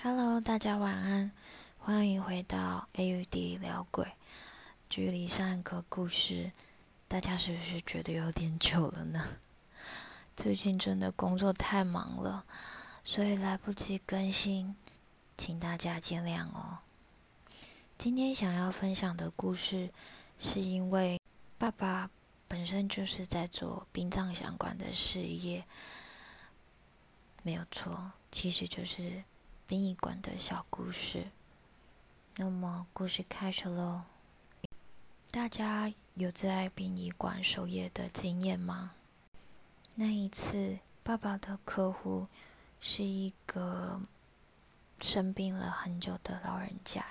[0.00, 1.32] Hello，大家晚安，
[1.76, 4.06] 欢迎回到 AUD 聊鬼。
[4.88, 6.52] 距离上一个故事，
[7.08, 9.38] 大家是不是觉得有点久了呢？
[10.36, 12.44] 最近真的工作太忙了，
[13.04, 14.76] 所以来不及更新，
[15.36, 16.78] 请大家见谅哦。
[17.98, 19.90] 今天想要分享的故事，
[20.38, 21.20] 是因为
[21.58, 22.08] 爸爸
[22.46, 25.64] 本身就是在做殡葬相关的事业，
[27.42, 29.24] 没有错，其实就是。
[29.68, 31.26] 殡仪馆的小故事。
[32.36, 34.00] 那么，故事开始喽。
[35.30, 38.92] 大家有在殡仪馆守夜的经验吗？
[39.94, 42.28] 那一次，爸爸的客户
[42.80, 44.00] 是一个
[45.02, 47.04] 生病了很久的老人家，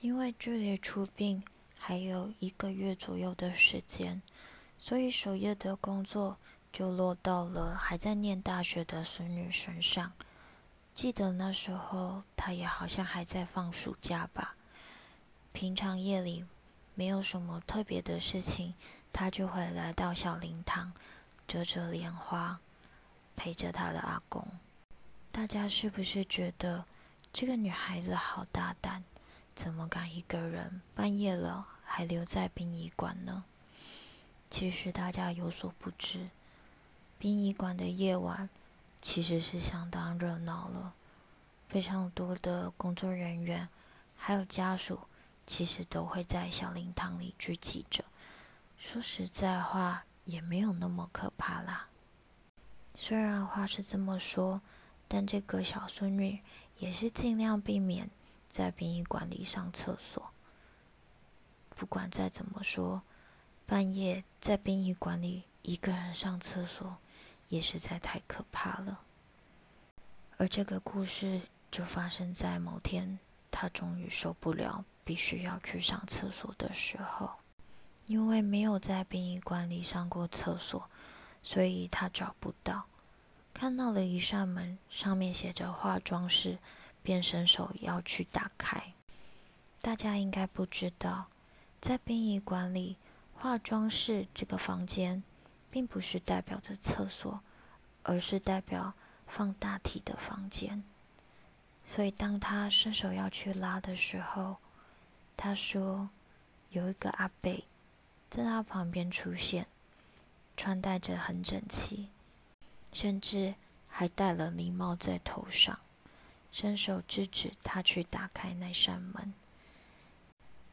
[0.00, 1.42] 因为距离出殡
[1.78, 4.20] 还有一个月左右的时间，
[4.78, 6.36] 所以守夜的工作
[6.70, 10.12] 就落到了还在念大学的孙女身上。
[11.00, 14.54] 记得那时候，他也好像还在放暑假吧。
[15.50, 16.44] 平常夜里
[16.94, 18.74] 没有什么特别的事情，
[19.10, 20.92] 他就会来到小灵堂，
[21.48, 22.60] 折折莲花，
[23.34, 24.46] 陪着他的阿公。
[25.32, 26.84] 大家是不是觉得
[27.32, 29.02] 这个女孩子好大胆？
[29.54, 33.44] 怎么敢一个人半夜了还留在殡仪馆呢？
[34.50, 36.28] 其实大家有所不知，
[37.18, 38.50] 殡仪馆的夜晚。
[39.02, 40.94] 其实是相当热闹了，
[41.68, 43.68] 非常多的工作人员，
[44.16, 45.00] 还有家属，
[45.46, 48.04] 其实都会在小灵堂里聚集着。
[48.78, 51.88] 说实在话，也没有那么可怕啦。
[52.94, 54.60] 虽然话是这么说，
[55.08, 56.40] 但这个小孙女
[56.78, 58.10] 也是尽量避免
[58.48, 60.30] 在殡仪馆里上厕所。
[61.70, 63.02] 不管再怎么说，
[63.64, 66.98] 半夜在殡仪馆里一个人上厕所。
[67.50, 69.00] 也实在太可怕了。
[70.38, 73.18] 而这个故事就发生在某天，
[73.50, 77.30] 他终于受不了，必须要去上厕所的时候。
[78.06, 80.88] 因为没有在殡仪馆里上过厕所，
[81.44, 82.86] 所以他找不到。
[83.52, 86.58] 看到了一扇门，上面写着“化妆室”，
[87.04, 88.94] 便伸手要去打开。
[89.80, 91.26] 大家应该不知道，
[91.80, 92.96] 在殡仪馆里，
[93.34, 95.22] 化妆室这个房间。
[95.70, 97.40] 并不是代表着厕所，
[98.02, 98.94] 而是代表
[99.26, 100.82] 放大体的房间。
[101.84, 104.56] 所以，当他伸手要去拉的时候，
[105.36, 106.10] 他说
[106.70, 107.64] 有一个阿贝
[108.28, 109.66] 在他旁边出现，
[110.56, 112.08] 穿戴着很整齐，
[112.92, 113.54] 甚至
[113.88, 115.78] 还戴了礼帽在头上，
[116.52, 119.32] 伸手制止他去打开那扇门，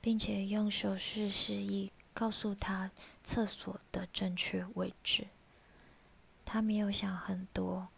[0.00, 1.90] 并且用手势示意。
[2.18, 2.90] 告诉他
[3.22, 5.26] 厕所的正确位置。
[6.46, 7.88] 他没有想很多，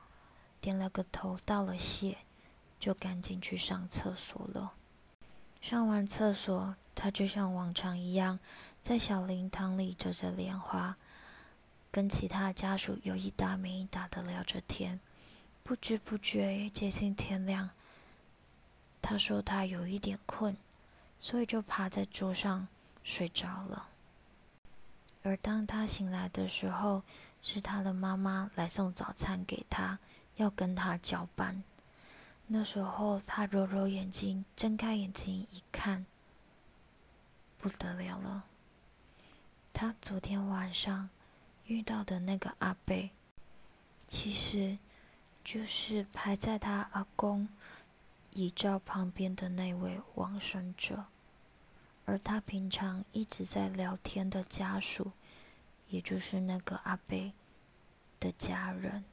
[0.61, 2.19] 点了个头，道了谢，
[2.81, 4.73] 就赶紧去上厕所了。
[5.61, 8.41] 上完厕所，他就像往常一样，
[8.83, 10.97] 在小灵堂里折着莲花，
[11.93, 14.99] 跟其他家属有一搭没一搭的聊着天。
[15.63, 17.71] 不知不觉接近天亮，
[19.01, 20.57] 他说他有一点困，
[21.21, 22.67] 所以就趴在桌上
[23.05, 23.88] 睡着了。
[25.23, 27.03] 而当他醒来的时候，
[27.43, 29.99] 是他的妈妈来送早餐给他，
[30.37, 31.63] 要跟他交班。
[32.47, 36.07] 那时候他揉揉眼睛，睁开眼睛一看，
[37.59, 38.45] 不得了了。
[39.73, 41.11] 他昨天晚上
[41.67, 43.11] 遇到的那个阿贝，
[44.07, 44.79] 其实
[45.45, 47.49] 就是排在他阿公
[48.31, 51.05] 遗照旁边的那位往生者。
[52.09, 55.13] 而他平常一直在聊天的家属，
[55.91, 57.35] 也就是那个阿贝
[58.19, 59.05] 的家人。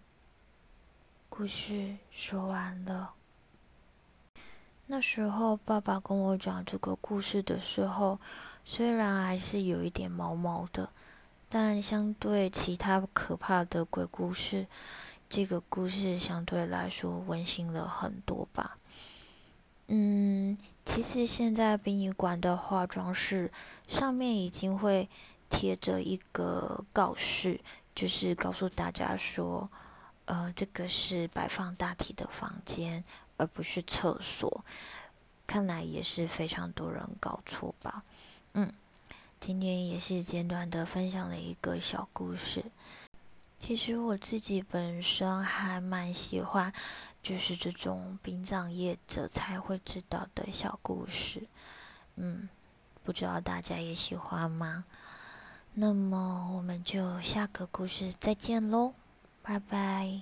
[1.28, 3.12] 故事说完了。
[4.86, 8.18] 那时候爸爸跟我讲这个故事的时候，
[8.64, 10.90] 虽然还是有一点毛毛的，
[11.50, 14.68] 但相对其他可怕的鬼故事，
[15.28, 18.78] 这个故事相对来说温馨了很多吧。
[19.88, 23.52] 嗯，其实现在殡仪馆的化妆室
[23.88, 25.08] 上面已经会
[25.50, 27.60] 贴着一个告示，
[27.94, 29.70] 就是告诉大家说，
[30.26, 33.04] 呃，这个是摆放大体的房间，
[33.38, 34.66] 而不是厕所。
[35.46, 38.04] 看来也是非常多人搞错吧？
[38.56, 38.74] 嗯，
[39.40, 42.66] 今天也是简短的分享了一个小故事。
[43.58, 46.72] 其实我自己本身还蛮喜欢，
[47.24, 51.48] 就是这种殡葬业者才会知道的小故事，
[52.16, 52.48] 嗯，
[53.04, 54.86] 不知道大家也喜欢吗？
[55.74, 58.94] 那么我们就下个故事再见喽，
[59.42, 60.22] 拜拜。